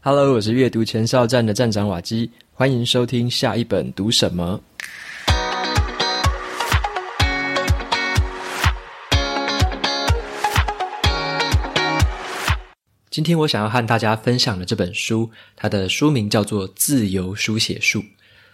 [0.00, 4.60] Hello，我是阅读前哨站的站长瓦基，欢迎收听下一本读什么。
[13.10, 17.98] 今天我想要和大家分享的这本书，它的书名叫做《自由书写术》。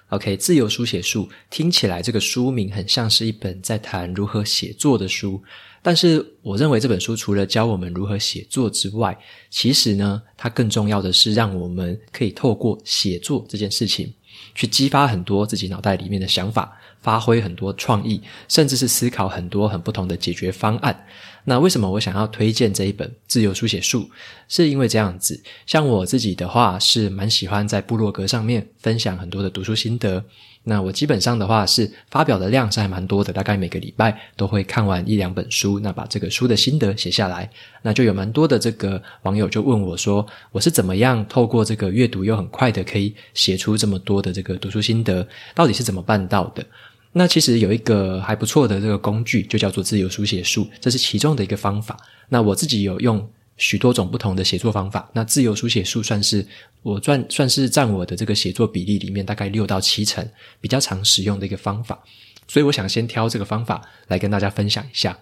[0.08, 5.42] OK，《自由书写术》听起来这个书名很像是一本在谈如何写作的书。
[5.86, 9.14] 但是，我认为这本书除了教我们如何写作之外，
[9.50, 14.10] 其实呢，它更重要的是让我们可以透过写作这件事情，
[14.54, 21.06] 去激发很多自己脑袋里面的想法，发挥很多创意，甚至是思考很多很不同的解决方案。
[21.44, 24.00] 那为什么我想要推荐这一本《自由书写术》？
[24.48, 30.24] 是因为这样子，像我自己的话，是蛮喜欢在部落格上面分享很多的读书心得。
[30.66, 37.48] 那我基本上的话是发表的量是还蛮多的，大概每个礼拜都会看完一两本书，那把这个书的心得写下来，
[37.82, 46.64] 那就有蛮多的这个网友就问我说，我是怎么样透过这个阅读又很快的可以写出这么多的这个读书心得，到底是怎么办到的？
[47.12, 51.96] 那其实有一个还不错的这个工具，就叫做自由书写术，这是其中的一个方法。
[52.30, 53.24] 那我自己有用
[53.56, 56.46] 许多种不同的写作方法，那自由书写术算是
[56.82, 60.28] 我算算是占我的这个写作比例里面大概六到七成
[60.60, 62.02] 比较常使用的一个方法。
[62.48, 65.18] 所以我想先挑这个方法来跟大家分享一下。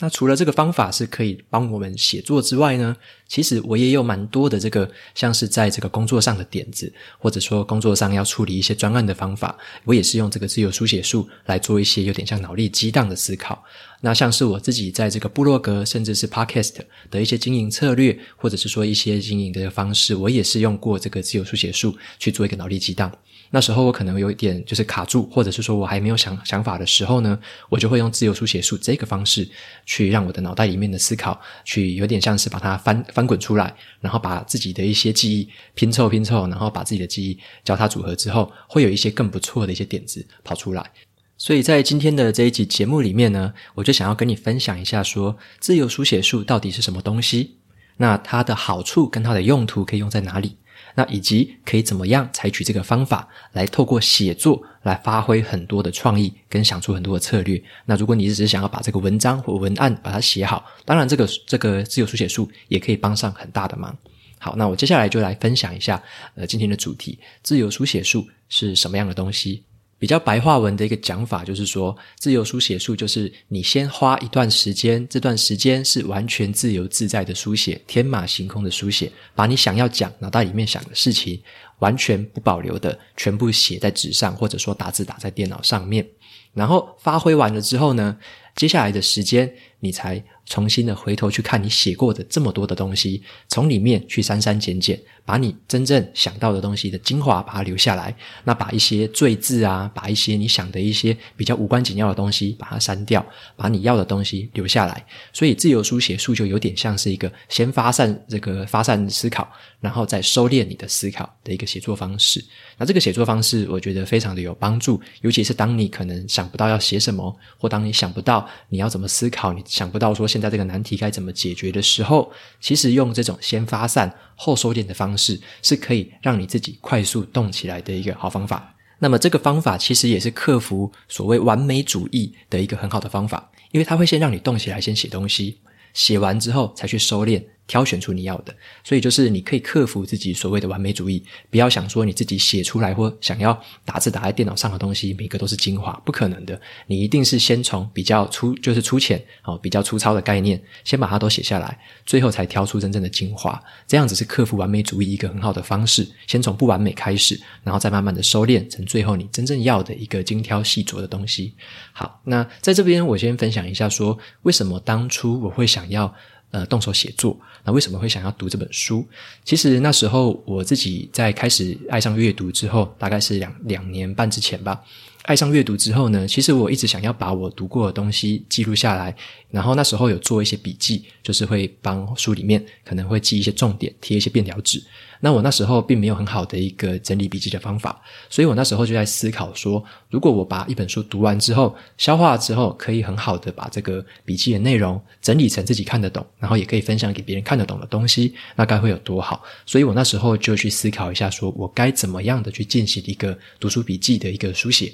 [0.00, 2.96] 那除了这个方法是可以帮我们写作之外呢，
[3.28, 13.64] 其实我也有蛮多的这个像是在这个工作上的点子，或者说工作上要处理一些专案的方法，我也是用这个自由书写术来做一些有点像脑力激荡的思考。
[14.00, 16.74] 那像是我自己在这个部落格，甚至是 Podcast
[17.08, 23.10] 的一些经营策略，或者是说一些经营的方式，我也是用过这个自由书写术去做一个脑力激荡。
[23.50, 29.48] 那时候我可能有一点就是卡住，或者是说我还没有想想法的时候呢，我就会用自由书写术这个方式
[29.86, 40.90] 去让我的脑袋里面的思考，去有点像是把它翻翻滚出来，然后把自己的一些记忆拼凑拼凑，然后把自己的记忆交叉组合之后，会有一些更不错的一些点子跑出来。
[41.36, 47.56] 所以在今天的这一集节目里面呢，我就想要跟你分享一下说，自由书写术到底是什么东西，
[47.96, 50.56] 那它的好处跟它的用途可以用在哪里？
[50.94, 57.62] 那以及可以怎么样采取这个方法来透过写作来发挥很多的创意，跟想出很多的策略。
[57.84, 63.96] 那如果你只是想要把这个文章或文案把它写好，当然这个这个自由书写术也可以帮上很大的忙。
[64.38, 66.02] 好，那我接下来就来分享一下，
[66.34, 69.64] 呃，今天的主题：自由书写术是什么样的东西？
[70.04, 81.42] 比较白话文的一个讲法就是说，自由书写术就是你先花一段时间，这段时间是完全自由自在的书写，天马行空的书写，把你想要讲脑袋里面想的事情，
[81.78, 86.06] 完全不保留的全部写在纸上，或者说打字打在电脑上面，
[86.52, 88.14] 然后发挥完了之后呢，
[88.56, 89.50] 接下来的时间
[89.84, 94.98] 你才重新的回头去看你写过的这么多的东西，从里面去删删减减。
[95.26, 98.14] 把你真正想到的东西的精华把它留下来，
[98.44, 103.24] 那把一些赘字啊，把一些你想的一些比较无关紧要的东西把它删掉，
[103.56, 105.02] 把你要的东西留下来。
[105.32, 112.44] 所以自由书写术就有点像是一个先发散这个发散思考，然后再收敛你的思考的一个写作方式。
[112.76, 122.30] 那这个写作方式我觉得非常的有帮助，尤其是当你可能想不到要写什么，或当你想不到你要怎么思考，你想不到说现在这个难题该怎么解决的时候，
[122.60, 128.76] 其实用这种先发散后收敛的方式是可以让你自己快速动起来的一个好方法。
[129.00, 135.58] 那么这个方法其实也是克服所谓完美主义的一个很好的方法，因为它会先让你动起来，先写东西，
[135.92, 137.42] 写完之后才去收敛。
[137.66, 146.60] 挑选出你要的，所以就是你可以克服自己所谓的完美主义，不要想说你自己写出来或想要打字打在电脑上的东西，每个都是精华，不可能的。
[146.86, 153.58] 你一定是先从比较粗，就是粗浅哦，比较粗糙的概念，先把它都写下来，最后才挑出真正的精华。
[153.86, 156.06] 这样子是克服完美主义一个很好的方式。
[156.26, 161.54] 先从不完美开始，然后再慢慢的收敛成最后你真正要的一个精挑细琢的东西。
[161.92, 166.14] 好，那在这边我先分享一下说，为什么当初我会想要。
[166.54, 169.04] 呃，动手写作，那为什么会想要读这本书？
[169.44, 174.80] 其实那时候我自己在开始爱上阅读之后，大概是两两年半之前吧。
[175.22, 179.12] 爱上阅读之后呢，其实我一直想要把我读过的东西记录下来，
[179.50, 184.80] 然后那时候有做一些笔记，就是会帮书里面可能会记一些重点，贴一些便条纸。
[185.24, 187.98] 那我那时候并没有很好的一个整理笔记的方法，
[188.28, 199.42] 所以我那时候就在思考说，如果我把一本书读完之后，消化之后，可以很好的把这个笔记的内容整理成自己看得懂，然后也可以分享给别人看得懂的东西，那该会有多好？
[199.64, 204.92] 所以我那时候就去思考一下说，我该怎么样的去进行一个读书笔记的一个书写。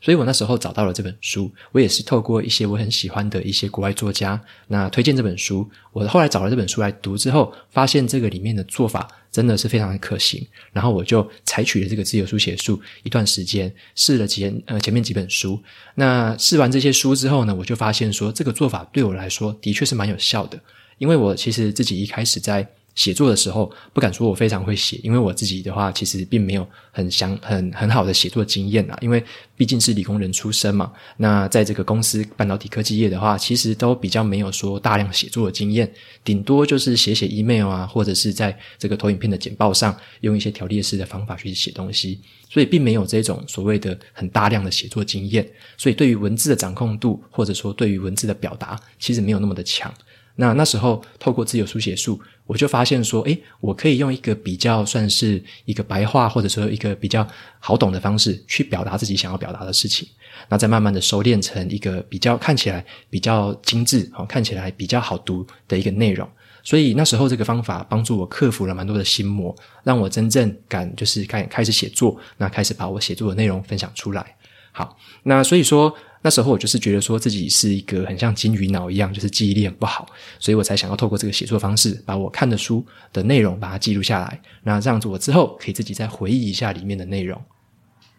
[0.00, 5.68] 所以我那时候找到了这本书，我也是透过一些我很喜欢的一些国外作家，那推荐这本书。
[5.92, 10.46] 我后来找了这本书来读之后，发现这个里面的做法真的是非常的可行。
[10.72, 15.60] 然后我就采取了这个自由书写术一段时间，试了几呃前面几本书。
[15.94, 20.58] 那试完这些书之后呢，我就发现说这个做法对我来说的确是蛮有效的，
[20.98, 22.66] 因为我其实自己一开始在。
[22.94, 28.98] 写作的时候，不敢说我非常会写，因为我自己的话，其实并没有很想、很很好的写作经验啊。
[29.00, 29.22] 因为
[29.56, 35.90] 毕竟是理工人出身嘛，那在这个公司半导体科技业的话，其实都比较没有说大量写作的经验，
[36.24, 42.20] 顶多就是写写 email 啊，或者是在这个投影片的简报上用一些条列式的方法去写东西，
[42.50, 49.92] 所以并没有这种所谓的很大量的写作经验，所以对于文字的掌控度，或者说对于文字的表达，其实没有那么的强。
[50.36, 52.18] 那那时候透过自由书写术，
[52.50, 57.24] 我就发现说，诶，我可以用一个比较算是一个白话，或者说一个比较
[57.60, 60.08] 好懂的方式去表达自己想要表达的事情。
[60.48, 66.28] 那再慢慢的收敛成一个比较看起来比较精致，哦，看起来比较好读的一个内容。
[66.64, 69.54] 所以那时候这个方法帮助我克服了蛮多的心魔，
[69.84, 74.34] 让我真正敢就是开开始写作，那开始把我写作的内容分享出来。
[74.72, 75.94] 好，那所以说。
[76.22, 80.06] 那时候我就是觉得说自己是一个很像金鱼脑一样，就是记忆力很不好，
[80.38, 87.40] 所以我才想要透过这个写作方式，把我看的书的内容把它记录下来，那这样子我之后可以自己再回忆一下里面的内容。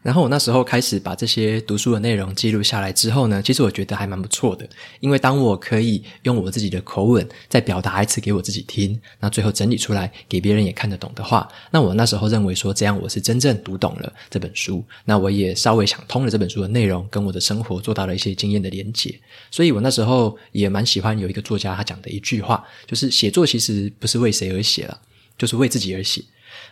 [0.03, 4.67] 然后我那时候开始把这些读书的内容记录下来之后呢，其实我觉得还蛮不错的，
[4.99, 19.13] 因为当我可以用我自己的口吻再表达一次给我自己听，那最后整理出来给别人也看得懂的话，那我那时候认为说这样我是真正读懂了这本书，那我也稍微想通了这本书的内容跟我的生活做到了一些经验的连结，
[19.51, 24.99] 所以我那时候也蛮喜欢有一个作家他讲的一句话，就是写作其实不是为谁而写了，
[25.37, 26.23] 就是为自己而写。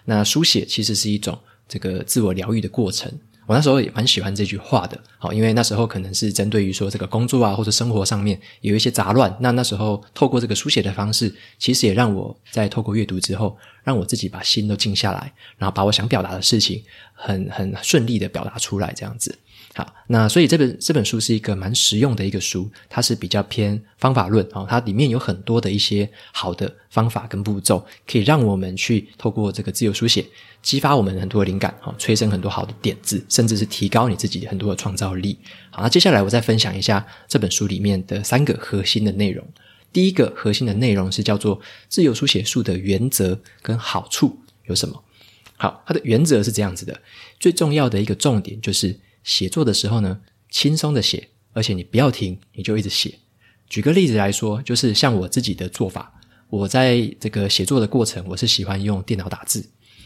[0.06, 1.38] 那书写其实是一种。
[1.70, 3.10] 这个自我疗愈的过程，
[3.46, 16.84] 我那时候也蛮喜欢这句话的，好，因为那时候可能是针对于说这个工作啊或者生活上面有一些杂乱，那那时候透过这个书写的方式，其实也让我在透过阅读之后，让我自己把心都静下来，然后把我想表达的事情
[17.14, 19.38] 很很顺利的表达出来，这样子。
[19.76, 30.26] 好，那所以这本这本书是一个蛮实用的一个书，它是比较偏方法论啊，它里面有很多的一些好的方法跟步骤，可以让我们去透过这个自由书写，
[30.64, 35.38] 激发我们很多的灵感，哈，催生很多好的点子，甚至是提高你自己很多的创造力。
[35.70, 39.48] 好，那接下来我再分享一下这本书里面的三个核心的内容。
[39.94, 45.04] 第一个核心的内容是叫做自由书写术的原则跟好处有什么？
[45.58, 47.00] 好，它的原则是这样子的，
[47.40, 49.00] 最重要的一个重点就是。
[49.30, 53.14] 写作的时候呢，轻松的写，而且你不要停，你就一直写。
[53.70, 56.12] 举个例子来说，就是像我自己的做法，
[56.50, 59.64] 我在这个写作的过程，我是喜欢用电脑打字，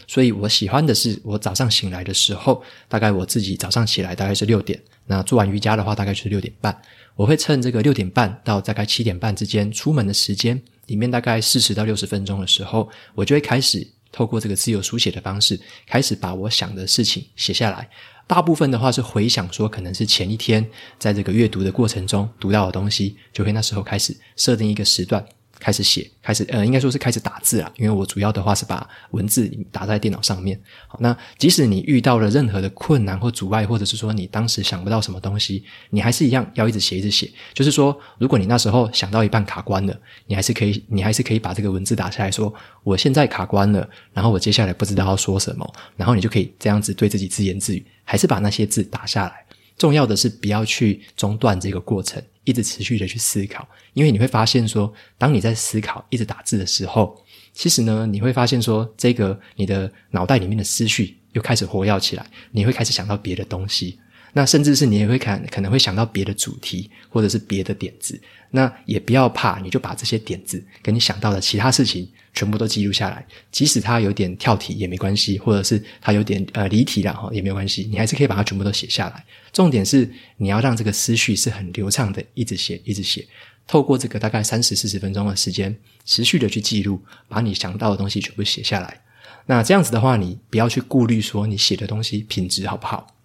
[0.10, 6.78] 所以我喜欢的是，我早上醒来的时候，大概我自己早上起来大概是六点，那做完瑜伽的话，大概就是六点半，
[7.16, 17.90] 我会趁这个六点半到大概七点半之间出门的时间里面，大概四十到六十分钟的时候，我就会开始透过这个自由书写的方式，开始把我想的事情写下来。
[18.26, 20.66] 大部分的话是回想说，可能是前一天
[20.98, 25.24] 在这个阅读的过程中读到的东西，就会那时候开始设定一个时段
[25.64, 27.72] 开始写，开始呃，应该说是开始打字啦。
[27.78, 30.60] 因为我主要的话是把文字打在电脑上面。
[30.88, 37.32] 好，那即使你遇到了任何的困难或阻碍，或者是说你当时想不到什么东西，你还是一样要一直写，一直写。
[37.54, 47.86] 就是说，如果你那时候想到一半卡关了，你还是可以，你还是可以把这个文字打下来说，我现在卡关了，然后我接下来不知道要说什么，然后你就可以这样子对自己自言自语。
[48.06, 49.46] 还是把那些字打下来。
[49.78, 53.68] 重要的是不要去中断这个过程，一直持续的去思考。
[53.94, 57.24] 因为你会发现说，当你在思考、一直打字的时候，
[57.54, 64.00] 其实呢，你会发现说，这个你的脑袋里面的思绪又开始活跃起来，你会开始想到别的东西。
[64.36, 68.20] 那甚至是你也会看，可能会想到别的主题，或者是别的点子。
[68.50, 79.24] 那也不要怕，你就把这些点子跟你想到的其他事情全部都记录下来，即使它有点跳题也没关系，或者是它有点呃离题了哈也没有关系，你还是可以把它全部都写下来。
[79.52, 83.26] 重点是你要让这个思绪是很流畅的，一直写一直写，
[83.68, 85.76] 透过这个大概三十四十分钟的时间，
[86.06, 89.02] 持续的去记录，把你想到的东西全部写下来。
[89.46, 93.16] 那这样子的话，你不要去顾虑说你写的东西品质好不好。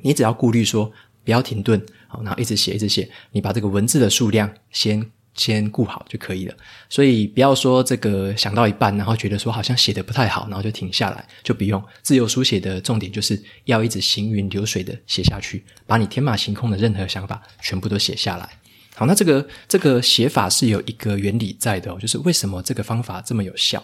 [0.00, 0.90] 你只要顾虑说
[1.24, 5.04] 不要停顿，好，然后一直写一直写，你把这个文字的数量先
[5.36, 6.54] 先顾好就可以了。
[6.88, 11.82] 所以不要说这个想到一半，然后觉得说好像写得不太好，然后就停下来，就不用。
[12.02, 18.48] 自由书写的重点就是要一直行云流水的写下去，把你天马行空的任何想法全部都写下来。
[18.94, 23.82] 好，那这个这个写法是有一个原理在的，就是为什么这个方法这么有效？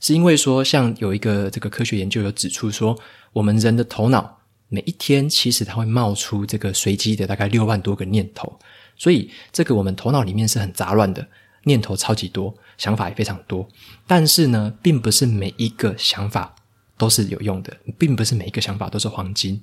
[0.00, 2.96] 是因为说像有一个这个科学研究有指出说，
[3.32, 4.38] 我们人的头脑。
[4.68, 8.58] 每一天其实它会冒出这个随机的大概六万多个念头，
[8.96, 11.26] 所以这个我们头脑里面是很杂乱的，
[11.64, 13.68] 念头超级多，想法也非常多。
[14.06, 16.54] 但是呢，并不是每一个想法
[16.96, 19.62] 都是有用的，并不是每一个想法都是黄金，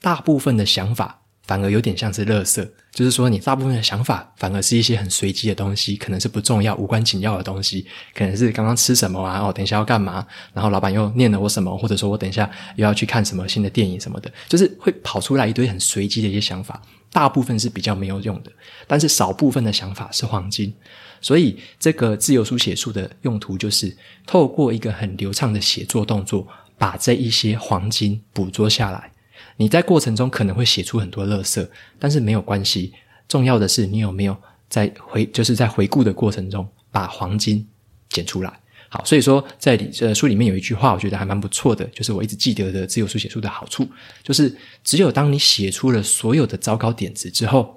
[0.00, 1.20] 大部分的想法。
[1.48, 18.52] 反而有点像是垃圾，就是说你大部分的想法反而是一些很随机的东西，可能是不重要、无关紧要的东西，可能是刚刚吃什么啊，哦，等一下要干嘛，然后老板又念了我什么，或者说我等一下又要去看什么新的电影什么的，就是会跑出来一堆很随机的一些想法，大部分是比较没有用的，
[18.86, 20.72] 但是少部分的想法是黄金，
[21.20, 23.96] 所以这个自由书写术的用途就是
[24.26, 26.46] 透过一个很流畅的写作动作，
[26.76, 29.10] 把这一些黄金捕捉下来。
[29.56, 32.92] 你在过程中可能会写出很多垃圾，但是没有关系。
[33.26, 34.36] 重要的是你有没有
[34.68, 37.66] 在回，就是在回顾的过程中把黄金
[38.08, 38.60] 捡出来。
[38.90, 43.86] 好，所以说在呃书里面有一句话，我觉得还蛮不错的，就是我一直记得的自由书写术的好处，
[44.22, 47.76] 就是只有当你写出了所有的糟糕点子之后，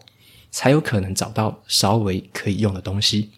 [0.51, 3.29] 才有可能找到稍微可以用的东西。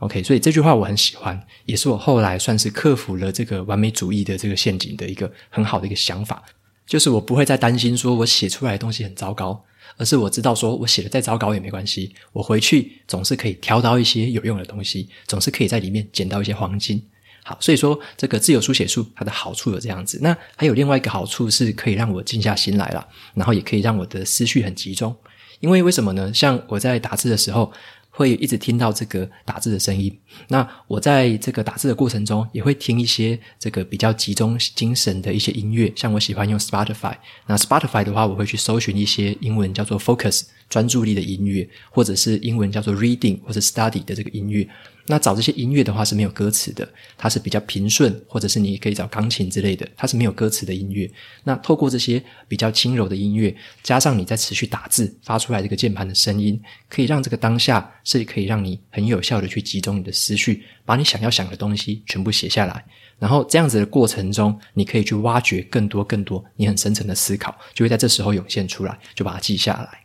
[0.00, 6.42] OK，所以这句话我很喜欢，也是我后来算是克服了这个完美主义的这个陷阱的一个很好的一个想法。
[6.86, 9.64] 就是我不会再担心说我写出来的东西很糟糕，
[9.96, 17.02] 而是我知道说我写的再糟糕也没关系，我回去总是可以挑到一些有用的东西，总是可以在里面捡到一些黄金。
[17.44, 25.14] 好，所以说这个自由书写术它的好处有这样子，那还有另外一个好处是可以让我静下心来了，然后也可以让我的思绪很集中。
[25.60, 26.34] 因为为什么呢？
[26.34, 27.72] 像我在打字的时候。
[28.16, 30.16] 会一直听到这个打字的声音。
[30.46, 35.92] 那我在这个打字的过程中，也会听一些这个比较集中精神的一些音乐。
[35.96, 37.16] 像我喜欢用 Spotify。
[37.48, 44.64] 那 Spotify 的话，我会去搜寻一些英文叫做 focus 专注力的音乐，或者是英文叫做 reading 或者 study 的这个音乐。
[45.06, 51.10] 那找这些音乐的话是没有歌词的，它是比较平顺，或者是你可以找钢琴之类的，它是没有歌词的音乐。
[51.42, 62.84] 那透过这些比较轻柔的音乐，加上你在持续打字发出来这个键盘的声音，可以让这个当下是可以让你很有效的去集中你的思绪，把你想要想的东西全部写下来。
[63.18, 70.03] 然后这样子的过程中，你可以去挖掘更多更多你很深层的思考，就会在这时候涌现出来，就把它记下来。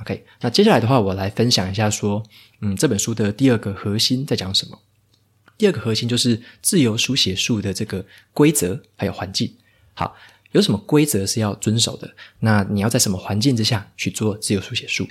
[0.00, 2.22] OK，那接下来的话，我来分享一下说，
[2.60, 4.78] 嗯，这本书的第二个核心在讲什么？
[5.58, 9.52] 第二个核心就是自由书写术的这个规则还有环境。
[9.92, 10.16] 好，
[10.52, 12.10] 有什么规则是要遵守的？
[12.38, 15.06] 那你要在什么环境之下去做自由书写术？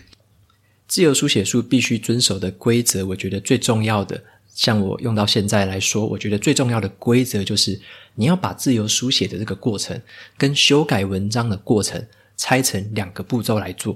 [0.88, 4.24] 自由书写术必须遵守的规则，我觉得最重要的，
[4.55, 7.79] 像我用到现在来说，我觉得最重要的规则就是
[8.15, 10.01] 你要把自由书写的这个过程
[10.36, 12.03] 跟修改文章的过程
[12.38, 13.96] 拆成两个步骤来做。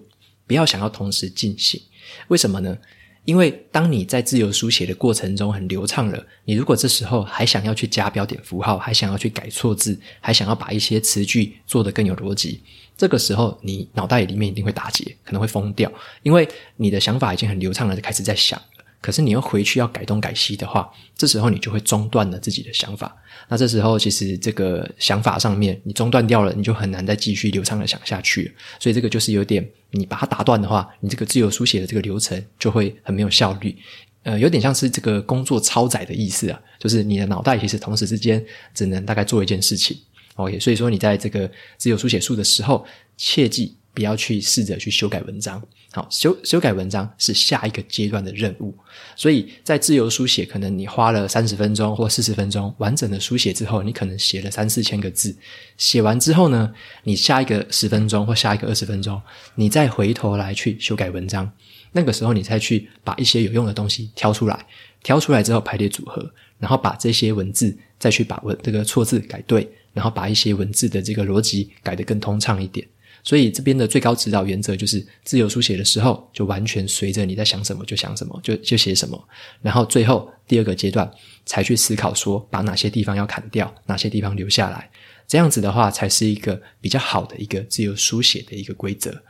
[0.54, 1.82] 不要想要同时进行，
[2.28, 2.78] 为什么呢？
[3.26, 12.62] 因为当你在自由书写的过程中很流畅了，你如果这时候还想要去加标点符号，还想要去改错字，还想要把一些词句做得更有逻辑，
[12.96, 15.92] 这个时候你脑袋里面一定会打结，可能会疯掉，
[16.22, 18.62] 因为你的想法已经很流畅了，就开始在想。
[19.04, 23.14] 可是你又回去要改东改西的话，这时候你就会中断了自己的想法。
[23.50, 28.56] 那这时候其实这个想法上面你中断掉了，你就很难再继续流畅的想下去。
[28.80, 33.78] 所以这个就是有点，你把它打断的话，你这个自由书写的这个流程就会很没有效率。
[34.24, 38.42] 呃，有点像是这个工作超载的意思啊，就是你的脑袋其实同时之间
[38.74, 39.98] 只能大概做一件事情。
[40.36, 42.86] OK，所以说你在这个自由书写术的时候，
[43.18, 43.76] 切记。
[43.94, 48.76] 不要去试着去修改文章，好，修修改文章是下一个阶段的任务。
[49.16, 55.36] 所以在自由书写，可能你花了三十分钟或四十分钟完整的书写之后，你可能写了三四千个字。
[55.78, 56.74] 写完之后呢，
[57.04, 59.22] 你下一个十分钟或下一个二十分钟，
[59.56, 61.52] 你再回头来去修改文章。
[61.92, 64.66] 那个时候，你再去把一些有用的东西挑出来，
[65.04, 72.88] 挑出来之后排列组合，然后把这些文字再去把文这个错字改对，然后把一些文字的这个逻辑改得更通畅一点。
[73.22, 79.22] 所以这边的最高指导原则就是，自由书写的时候就完全随着你在想什么就想什么，就就写什么。
[79.62, 81.10] 然后最后第二个阶段
[81.46, 84.90] 才去思考说，把哪些地方要砍掉，哪些地方留下来。
[85.28, 89.24] 这样子的话，才是一个比较好的一个自由书写的一个规则。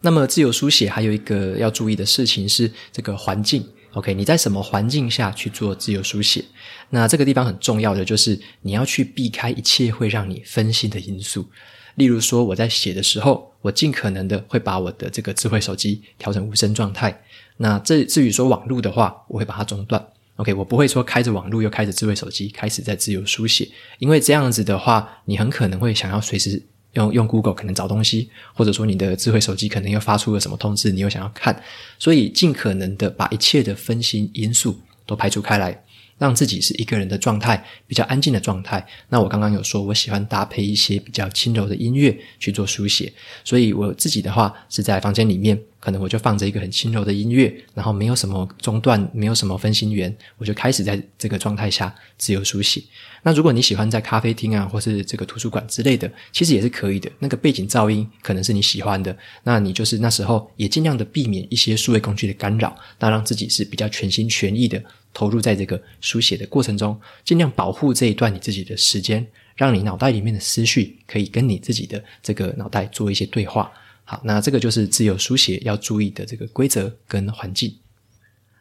[0.00, 3.66] 那么自由书写还有一个要注意的事情是这个环境。
[3.94, 6.44] OK，你在什么环境下去做自由书写？
[6.90, 11.44] 那这个地方很重要的就是你要去避开一切会让你分心的因素。
[11.98, 17.20] 例如说，我在写的时候，我尽可能的会把我的这个智慧手机调成无声状态。
[17.56, 20.02] 那这至于说网络的话，我会把它中断。
[20.36, 26.62] OK，我不会说开着网络又开着智慧手机开始在自由书写，因为这样子的话，你很可能会想要随时
[26.92, 31.60] 用用 Google 可能找东西，或者说你的智慧手机可能又发出了什么通知，你又想要看，
[31.98, 35.82] 所以尽可能的把一切的分心因素都排除开来。
[36.18, 38.84] 让自己是一个人的状态，比较安静的状态。
[39.08, 43.12] 那我刚刚有说，我喜欢搭配一些比较轻柔的音乐去做书写，
[43.44, 52.82] 所以我自己的话是在房间里面，可能我就放着一个很轻柔的音乐，然后没有什么中断，没有什么分心源，我就开始在这个状态下自由书写。
[53.22, 57.10] 那如果你喜欢在咖啡厅啊，或是这个图书馆之类的，其实也是可以的。
[57.18, 64.82] 那个背景噪音可能是你喜欢的，那你就是那时候也尽量的避免一些数位工具的干扰，那让自己是比较全心全意的
[65.12, 73.72] 投入在这个书写的过程中，尽量保护这一段你自己的时间，让你脑袋里面的思绪可以跟你自己的这个脑袋做一些对话。
[74.04, 77.76] 好，那这个就是自由书写要注意的这个规则跟环境。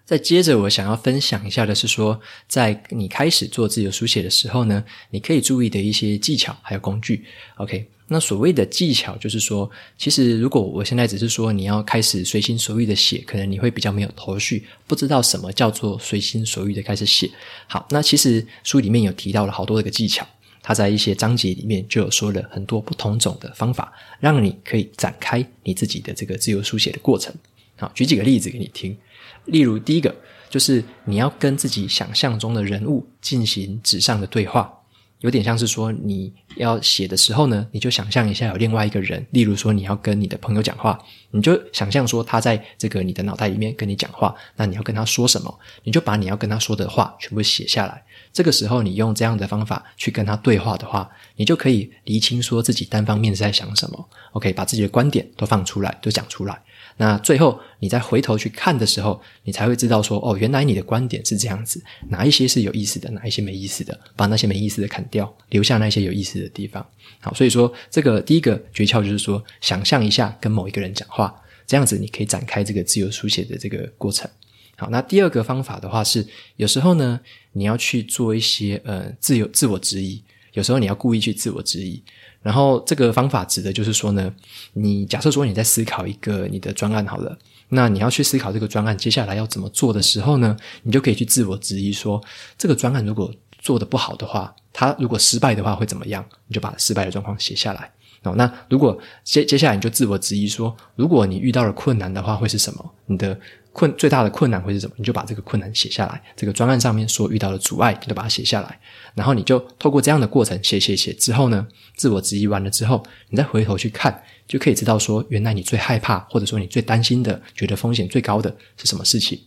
[0.04, 7.26] 再接着，我想要分享一下的是说，在你开始做自由书写的时候呢，你可以注意的一些技巧还有工具。
[7.58, 17.30] OK，那所谓的技巧就是说，其实如果我现在只是说你要开始随心所欲的写，可能你会比较没有头绪，不知道什么叫做随心所欲的开始写。
[17.68, 20.26] 好，那其实书里面有提到了好多的个技巧。
[20.64, 27.34] 他在一些章节里面就有说了很多不同种的方法，让你可以展开你自己的这个自由书写的过程。
[27.78, 28.98] 好，举几个例子给你听。
[29.46, 30.14] 例如，第一个
[30.50, 34.77] 就是你要跟自己想象中的人物进行纸上的对话。
[35.20, 41.00] 有点像是说，你要写的时候呢，你就想象一下有另外一个人，例如说你要跟你的朋友讲话，
[41.32, 48.04] 你就想象说他在这个你的脑袋里面跟你讲话，那你要跟他说什么，你就把你要跟他说的话全部写下来。
[48.32, 54.10] 这个时候你用这样的方法去跟他对话的话，你就可以厘清说自己单方面是在想什么。
[54.34, 56.62] OK，把自己的观点都放出来，都讲出来。
[57.00, 66.84] 那最后，你再回头去看的时候，你才会知道说，哦，原来你的观点是这样子，哪一些是有意思的，哪一些没意思的，把那些没意思的砍掉，留下那些有意思的地方。
[67.20, 74.28] 好，所以说这个第一个诀窍就是说，想象一下跟某一个人讲话，这样子你可以展开这个自由书写的这个过程。
[74.76, 76.26] 好，那第二个方法的话是，
[76.56, 77.20] 有时候呢，
[77.52, 80.24] 你要去做一些呃自由自我质疑，
[80.54, 82.02] 有时候你要故意去自我质疑。
[82.42, 84.34] 然后这个方法指的就是说呢，
[84.74, 87.38] 你假设说你在思考一个你的专案好了，
[87.70, 92.22] 那你要去思考这个专案接下来要怎么做的时候呢，你就可以去自我质疑说，
[92.58, 96.24] 这个专案如果做得不好的话，它如果失败的话会怎么样？
[96.48, 97.92] 你就把失败的状况写下来。
[98.24, 102.92] 哦，那如果接接下来你就自我质疑说，如果你遇到了困难的话会是什么？
[103.06, 103.38] 你的
[103.78, 104.96] 困最大的困难会是什么？
[104.98, 106.20] 你就把这个困难写下来。
[106.36, 108.80] 这个专案上面所遇到的阻碍，你就把它写下来。
[109.14, 119.40] 然后你就透过这样的过程写写写之后呢，自我质疑完了之后，你再回头去看，就可以知道说，原来你最害怕或者说你最担心的，觉得风险最高的是什么事情。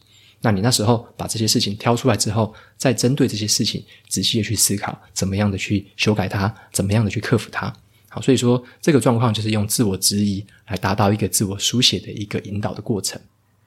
[0.43, 7.73] 那你那时候把这些事情挑出来之后，再针对这些事情仔细的去思考，怎么样的去修改它，怎么样的去克服它。
[8.09, 13.21] 好，所以说这个状况就是用自我质疑来达到一个自我书写的一个引导的过程。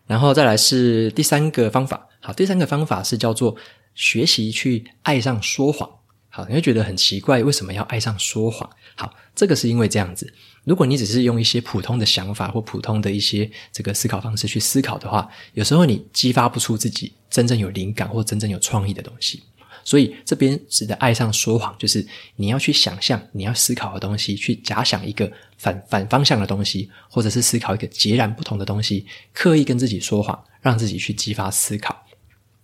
[0.06, 3.56] 然后再来是第三个方法，好，第三个方法是叫做
[3.96, 5.90] 学习去爱上说谎。
[6.30, 8.68] 好，你会觉得很奇怪，为什么要爱上说谎？
[8.96, 19.44] 好，这个是因为这样子，如果你只是用一些普通的想法或普通的一些这个思考方式去思考的话，有时候你激发不出自己真正有灵感或真正有创意的东西。
[19.84, 32.02] 所以这边指的爱上说谎，就是你要去想象你要思考的东西，去假想一个反反方向的东西，或者是思考一个截然不同的东西，刻意跟自己说谎，让自己去激发思考。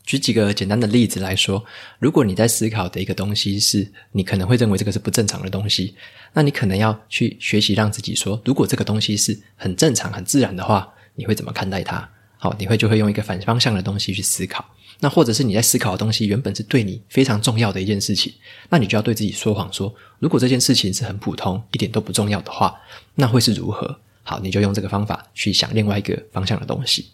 [0.04, 1.64] 举几个简单的例子来说，
[2.00, 5.94] 如果你在思考的一个东西是你可能会认为这个是不正常的东西，
[6.34, 12.10] 那你可能要去学习让自己说，如果这个东西是很正常、很自然的话，你会怎么看待它？
[12.38, 14.66] 好，你会就会用一个反方向的东西去思考。
[15.00, 18.34] 那或者是你在思考的东西原本是对你非常重要的一件事情，
[18.70, 22.76] 那你就要对自己说谎说，如果这件事情是很普通，一点都不重要的话，
[23.16, 24.00] 那会是如何？
[24.24, 27.12] 好，你就用这个方法去想另外一个方向的东西。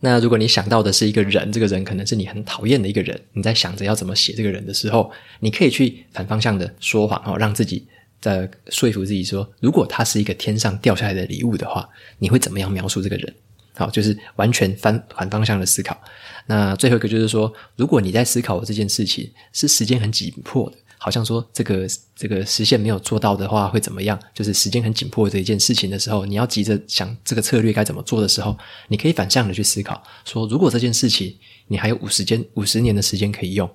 [0.00, 7.86] 那如果你想到的是一个人，这个人可能是你很讨厌的一个人，你在想着要怎么写这个人的时候，你可以去反方向的说谎哦，让自己
[8.20, 11.88] 在说服自己说，如果他是一个天上掉下来的礼物的话，
[12.18, 13.34] 你会怎么样描述这个人？
[13.74, 15.98] 好，就是完全反反方向的思考。
[16.46, 24.18] 那最后一个就是说，如果你在思考这件事情是时间很紧迫的，好像说这个这个实现没有做到的话会怎么样？
[24.32, 28.56] 就是时间很紧迫的这一件事情的时候，你要急着想这个策略该怎么做的时候，
[28.88, 33.68] 你可以反向的去思考，说如果这件事情你还有五十间五十年的时间可以用，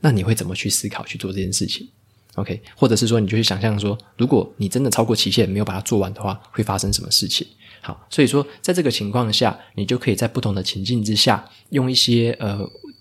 [0.00, 1.88] 那你会怎么去思考去做这件事情
[2.36, 7.46] ？OK，或者是说你就去想象说，如果你真的超过期限没有把它做完的话，会发生什么事情？
[7.82, 12.58] 好，所以说，在这个情况下，你就可以在不同的情境之下，用一些呃，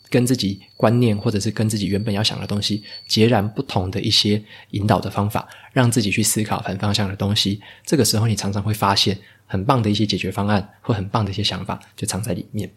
[0.09, 7.59] 跟自己观念或者是跟自己原本要想的东西截然不同的一些引导的方法，让自己去思考反方向的东西。
[7.83, 9.17] 这个时候，你常常会发现
[9.47, 12.71] 很棒的一些解决方案或很棒的一些想法就藏在里面。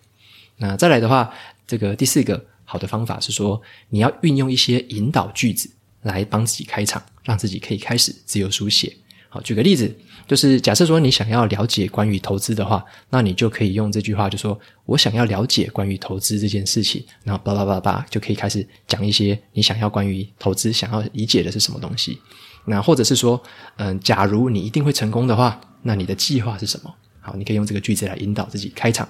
[0.57, 1.31] 那再来的话，
[1.67, 5.71] 这个第四个好的方法是说，你要运用一些引导句子
[6.03, 8.97] 来帮自己开场，让自己可以开始自由书写。
[9.31, 9.95] 好，举个例子，
[10.27, 22.19] 就是假设说你想要了解关于投资的话，那你就可以用这句话，就说我想要了解关于投资这件事情，然后叭叭叭叭就可以开始讲一些你想要关于投资想要理解的是什么东西。
[22.65, 23.43] 那或者是说，
[23.77, 26.95] 嗯，假如你一定会成功的话，那你的计划是什么？
[27.21, 29.07] 好，你可以用这个句子来引导自己开场。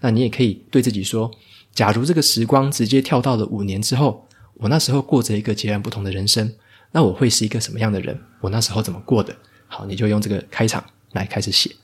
[0.00, 1.30] 那你也可以对自己说，
[1.72, 4.28] 假如这个时光直接跳到了五年之后，
[4.62, 6.54] 我那时候过着一个截然不同的人生，
[6.92, 8.16] 那我会是一个什么样的人？
[8.40, 9.36] 我那时候怎么过的？
[9.66, 11.74] 好，你就用这个开场来开始写。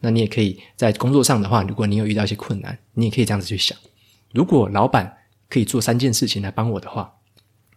[0.00, 3.76] 那你也可以在工作上的话，如果你有遇到一些困难，你也可以这样子去想：
[4.32, 5.18] 如果老板
[5.50, 7.12] 可以做三件事情来帮我的话，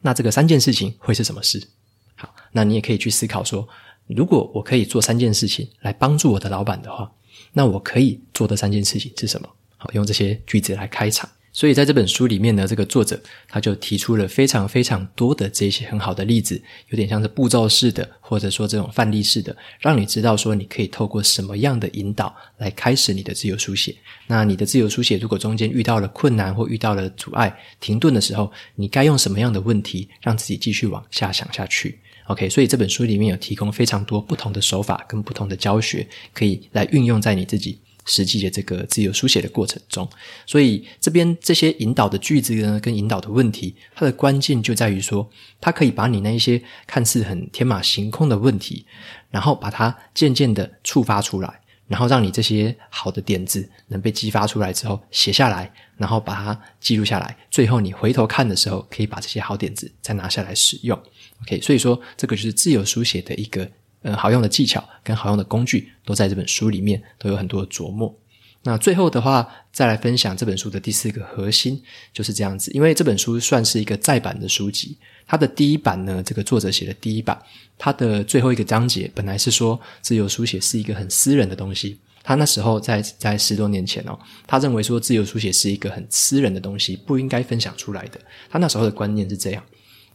[0.01, 1.67] 那这个三件事情会是什么事？
[2.15, 3.67] 好，那你也可以去思考说：
[4.07, 7.11] 如果我可以做三件事情来帮助我的老板的话，
[7.51, 9.49] 那我可以做的三件事情是什么？
[9.75, 11.29] 好，用这些句子来开场。
[11.55, 23.95] 所以在这本书里面呢，这个作者他就提出了非常非常多的这些很好的例子，有点像是步骤式的，或者说这种范例式的，让你知道说你可以透过什么样的引导来开始你的自由书写。
[24.27, 37.79] 那你的自由书写如果中间遇到了困难或遇到了阻碍、停顿的时候，你该用什么样的问题让自己继续往下想下去？OK，所以这本书里面有提供非常多不同的手法跟不同的教学，可以来运用在你自己。
[38.05, 40.07] 实际的这个自由书写的过程中，
[40.45, 45.27] 所以这边这些引导的句子呢，跟引导的问题，它的关键就在于说，
[45.59, 48.85] 它可以把你那一些看似很天马行空的问题，
[49.31, 60.95] 然后把它渐渐的触发出来，然后让你这些好的点子能被激发出来之后写下来，然后把它记录下来，最后你回头看的时候，可以把这些好点子再拿下来使用。
[61.41, 63.67] OK，所以说这个就是自由书写的一个。
[64.07, 68.15] 嗯，好用的技巧跟好用的工具都在这本书里面都有很多的琢磨。
[68.61, 71.81] 那最后的话，再来分享这本书的第四个核心
[72.13, 72.71] 就是这样子。
[72.71, 77.39] 因为这本书算是一个再版的书籍，它的第一版呢，这个作者写的第一版，
[77.79, 81.99] 它的最后一个章节本来是说自由书写是一个很私人的东西。
[82.23, 88.19] 他那时候在在十多年前哦，他认为说自由书写是一个很私人的东西，不应该分享出来的。
[88.51, 89.63] 他那时候的观念是这样，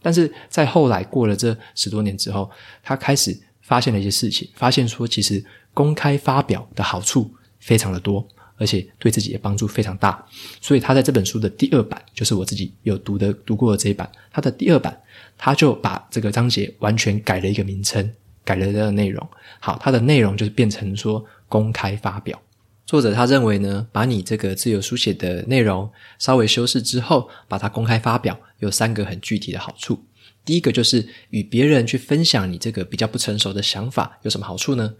[0.00, 2.48] 但是在后来过了这十多年之后，
[2.84, 3.36] 他开始。
[3.70, 10.26] 发现了一些事情，发现说其实公开发表的好处非常的多，而且对自己的帮助非常大。
[10.60, 15.00] 所以他在这本书的第二版，就是我自己有读的读过的这一版，他的第二版，
[15.38, 18.12] 他就把这个章节完全改了一个名称，
[18.44, 19.24] 改了这个内容。
[19.60, 22.36] 好，它的内容就是变成说公开发表。
[22.84, 30.02] 作者他认为呢，把你这个自由书写的内容稍微修饰之后，把它公开发表，有三个很具体的好处。
[30.50, 34.92] 第一个就是与别人去分享你这个比较不成熟的想法有什么好处呢？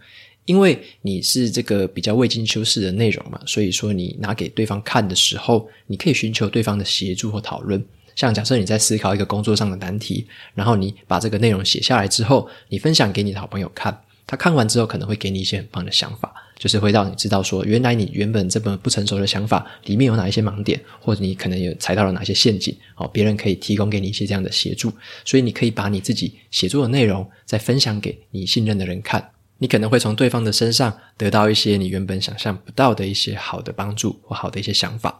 [0.45, 7.83] 因为你是这个比较未经修饰的内容嘛，所以说你拿给对方看的时候，你可以寻求对方的协助或讨论。
[8.15, 16.30] 像假设你在思考一个工作上的难题，然后你把这个内容写下来之后，你分享给你的好朋友看，他看完之后可能会给你一些很棒的想法。
[16.61, 24.93] 就是会让你知道说，原来你原本这本不成熟的想法里面有哪一些盲点，或者你可能有踩到了哪些陷阱，哦，别人可以提供给你一些这样的协助，
[25.25, 35.19] 所以你可以把你自己写作的内容再分享给你信任的人看，你可能会从对方的身上得到一些你原本想象不到的一些好的帮助或好的一些想法。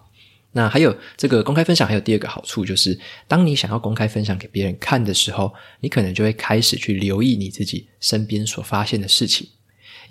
[0.52, 9.48] 那还有这个公开分享，还有第二个好处就是，当你想要公开分享给别人看的时候，你可能就会开始去留意你自己身边所发现的事情。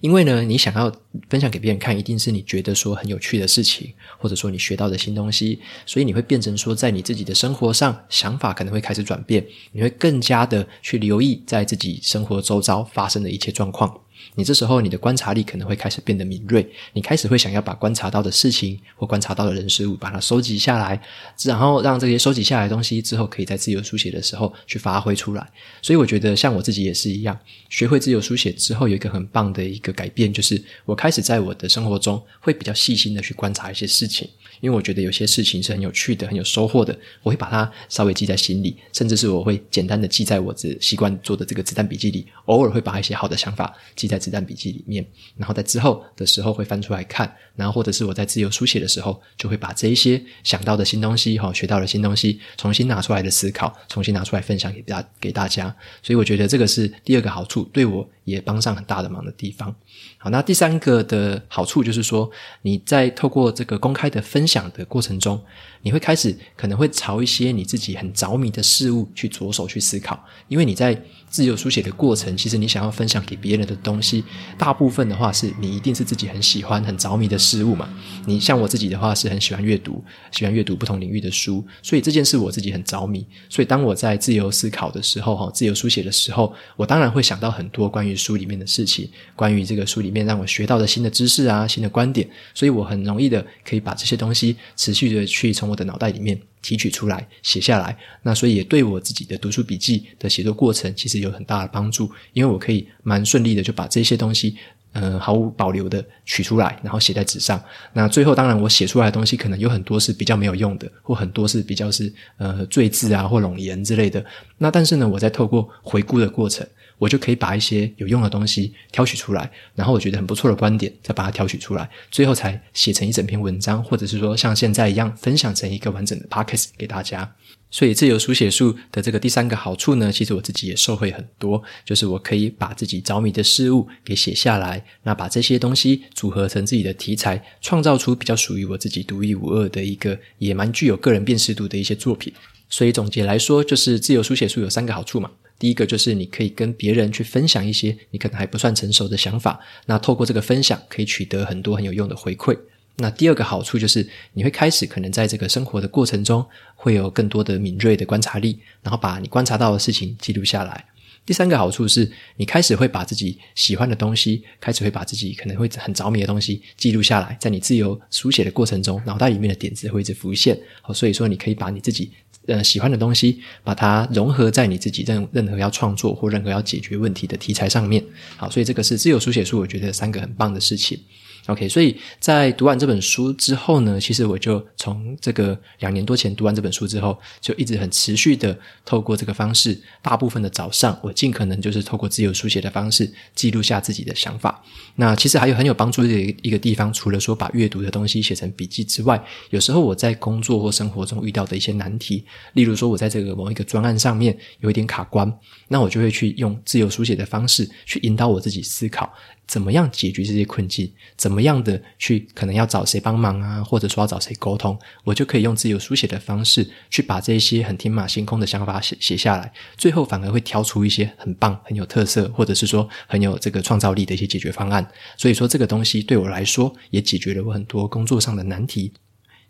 [0.01, 0.91] 因为呢，你想要
[1.29, 14.01] 分享给别人看，一定是你觉得说很有趣的事情，或者说你学到的新东西，所以你会变成说，在你自己的生活上，想法可能会开始转变，你会更加的去留意在自己生活周遭发生的一切状况。
[14.37, 21.01] 你这时候，你的观察力可能会开始变得敏锐，你开始会想要把观察到的事情或观察到的人事物，把它收集下来，
[21.45, 25.51] 然后让这些收集下来的东西之后，可以在自由书写的时候去发挥出来。
[25.83, 27.39] 所以，我觉得像我自己也是一样，
[27.69, 34.29] 学会自由书写之后，有一个很棒的一个改变，就是我开始在我的生活中会比较细心的去观察一些事情。
[34.61, 42.27] 因为我觉得有些事情是很有趣的、很有收获的，我会把它稍微记在心里，甚至是我会简单的记在我的习惯做的这个子弹笔记里。
[42.47, 45.05] 偶尔会把一些好的想法记在子弹笔记里面，
[45.37, 55.75] 然后在之后的时候会翻出来看，然后或者是我在自由书写的时候，就会把这一些想到的新东西、哈学到的新东西，重新拿出来的思考，重新拿出来分享给大给大家。
[56.03, 59.75] 所以我觉得这个是第二个好处，对我也帮上很大的忙的地方。
[60.19, 62.31] 好，那第三个的好处就是说，
[62.63, 65.43] 你在透过这个公开的分享的过程中，
[65.83, 74.25] 你会开始可能会朝一些你自己很着迷的事物去着手去思考，因为你在自由书写的过程，其实你想要分享给别人的东西，
[74.59, 77.89] 大部分的话是你一定是自己很喜欢、很着迷的事物嘛。
[78.27, 83.25] 你像我自己的话是很喜欢阅读，喜欢阅读不同领域的书，所以这件事我自己很着迷。
[83.49, 97.97] 所以当我在自由思考的时候，哈，自由书写的时候，我当然会想到很多关于书里面的事情，关于这个书里面让我学到的新的知识啊、新的观点，所以我很容易的可以把这些东西持续的去从我的脑袋里面提取出来写下来。
[98.23, 104.57] 那所以也对我自己的读书笔记的写作过程其实有很大的帮助，因为我可以蛮顺利的就把这些东西。
[104.93, 107.63] 呃，毫无保留的取出来，然后写在纸上。
[107.93, 114.25] 那最后，当然我写出来的东西可能有很多是比较没有用的，或很多是比较是呃赘字啊或冗言之类的。
[114.59, 116.67] 那但是呢，我在透过回顾的过程，
[117.01, 127.35] 我就可以把一些有用的东西挑取出来，然后我觉得很不错的观点，再把它挑取出来，最后才写成一整篇文章，或者是说像现在一样分享成一个完整的 podcast 给大家。
[127.73, 142.33] 所以自由书写术的这个第三个好处呢，其实我自己也受惠很多，就是我可以把自己着迷的事物给写下来，那把这些东西组合成自己的题材，创造出比较属于我自己独一无二的一个，也蛮具有个人辨识度的一些作品。
[142.69, 145.31] 所以总结来说，就是自由书写术有三个好处嘛。
[145.61, 152.59] 第一个就是你可以跟别人去分享一些你可能还不算成熟的想法，那透过这个分享，可以取得很多很有用的回馈。
[152.97, 156.45] 那第二个好处就是，你会开始可能在这个生活的过程中，
[156.75, 160.85] 会有更多的敏锐的观察力，然后把你观察到的事情记录下来。
[161.27, 170.59] 第三个好处是，你开始会把自己喜欢的东西，开始会把自己可能会很着迷的东西记录下来，在你自由书写的过程中，脑袋里面的点子会一直浮现。
[170.81, 172.11] 好，所以说你可以把你自己
[172.51, 178.05] 呃喜欢的东西，把它融合在你自己任任何要创作或任何要解决问题的题材上面。
[178.37, 180.99] 好，所以这个是自由书写术，我觉得三个很棒的事情。
[181.47, 194.63] OK，所以在读完这本书之后呢，其实我就从这个两年多前读完这本书之后，就一直很持续的透过这个方式，大部分的早上，我尽可能就是透过自由书写的方式记录下自己的想法。
[194.97, 205.33] 那其实还有很有帮助的一个地方，除了说把阅读的东西写成笔记之外，有时候我在工作或生活中遇到的一些难题，例如说我在这个某一个专案上面有一点卡关，
[205.69, 209.13] 那我就会去用自由书写的方式去引导我自己思考。
[209.51, 210.89] 怎么样解决这些困境？
[211.17, 213.65] 怎么样的去可能要找谁帮忙啊？
[213.65, 214.79] 或者说要找谁沟通？
[215.03, 224.89] 我就可以用自由书写的方式去把这些很天马行空的想法写写下来，最后反而会挑出一些很棒、很有特色，或者是说很有这个创造力的一些解决方案。
[225.17, 228.93] 所以说这个东西对我来说也解决了我很多工作上的难题。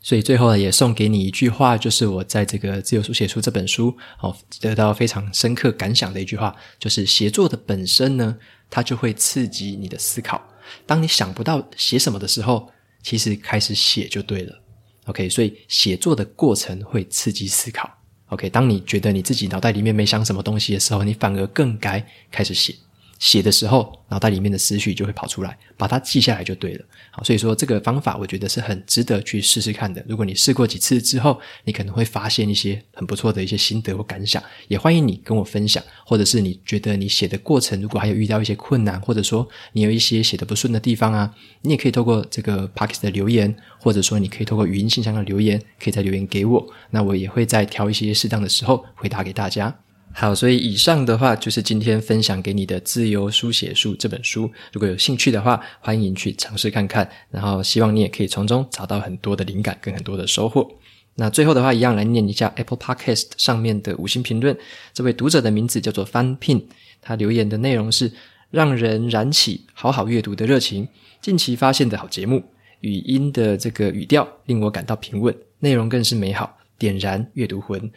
[0.00, 8.38] 所以最后呢，也送给你一句话，就是我在这个自由书写书这本书哦得到非常深刻感想的一句话，就是写作的本身呢。
[8.70, 10.40] 它就会刺激你的思考。
[10.86, 12.70] 当你想不到写什么的时候，
[13.02, 14.62] 其实开始写就对了。
[15.06, 17.90] OK，所以写作的过程会刺激思考。
[18.28, 22.74] OK，当你觉得你自己脑袋里面没想什么东西的时候，你反而更该开始写。
[23.20, 26.84] 写的时候，脑袋里面的思绪就会跑出来，把它记下来就对了。
[27.10, 30.02] 好，所以说这个方法我觉得是很值得去试试看的。
[30.08, 35.84] 如果你试过几次之后，你可能会发现一些很不错的一些心得或感想，也欢迎你跟我分享。
[36.06, 49.78] 或者是你觉得你写的过程如果还有遇到一些困难，或者说你有一些写的不顺的地方啊，你也可以透过这个 Podcast 的留言，或者说你可以透过语音信箱的留言，可以再留言给我，那我也会再挑一些适当的时候回答给大家。
[50.12, 54.50] 好，所以以上的话就是今天分享给你的《自由书写术》这本书。
[54.72, 57.08] 如果有兴趣的话，欢迎去尝试看看。
[57.30, 60.68] 然后希望你也可以从中找到很多的灵感跟很多的收获。
[61.14, 64.56] 那最后的话，一样来念一下 Apple Podcast 上面的五星评论。
[64.92, 66.64] 这位读者的名字叫做 Fan Pin，
[67.00, 68.10] 他留言的内容是：
[68.50, 70.86] 让人燃起好好阅读的热情。
[71.22, 72.42] 近期发现的好节目，
[72.80, 77.90] 语音的这个语调令我感到平稳，内容更是美好，点燃阅读魂。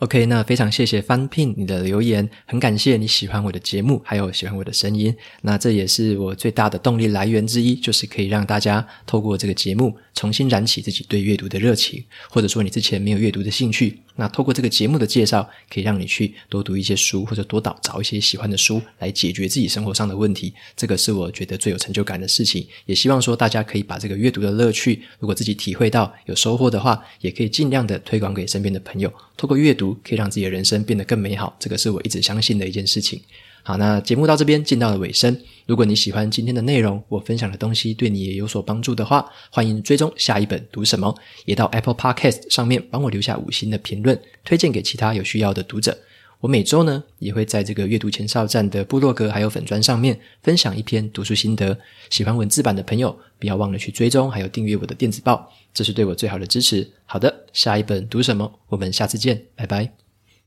[0.00, 5.14] OK，那非常谢谢 FunPin 你的留言，很感谢你喜欢我的节目，还有喜欢我的声音。
[5.40, 13.98] 那这也是我最大的动力来源之一，就是可以让大家透过这个节目重新燃起自己对阅读的热情，或者说你之前没有阅读的兴趣。
[14.18, 20.52] 那透过这个节目的介绍，可以让你去多读一些书，或者多找找一些喜欢的书来解决自己生活上的问题。
[20.76, 22.66] 这个是我觉得最有成就感的事情。
[22.84, 29.10] 也希望说大家可以把这个阅读的乐趣，如果自己体会到有收获的话，也可以尽量的推广给身边的朋友。
[29.38, 29.85] 透过阅读。
[29.94, 33.20] 可以让自己的人生变得更美好，这个是我一直相信的一件事情。
[33.62, 35.36] 好，那节目到这边进到了尾声。
[35.66, 41.12] 如果你喜欢今天的内容，我分享的东西对你也有所帮助的话，欢迎追踪下一本读什么，
[41.46, 45.98] 也到 Apple Podcast 上面帮我留下五星的评论，推荐给其他有需要的读者。
[46.40, 51.76] 我每周呢也会在这个阅读前哨站的部落格还有粉砖上面分享一篇读书心得。
[52.10, 56.88] 喜欢文字版的朋友，不要忘了去追踪还有订阅我的电子报，这是对我最好的支持。
[57.04, 58.60] 好的，下一本读什么？
[58.68, 60.05] 我们下次见，拜拜。